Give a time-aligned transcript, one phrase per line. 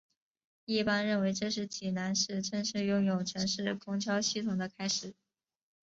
[0.65, 5.13] 一般认为这是济南市正式拥有城市公交系统的开始。